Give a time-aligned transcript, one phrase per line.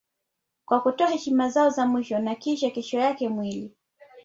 [0.65, 3.75] Kwa kutoa heshima zao za mwisho na kisha kesho yake mwili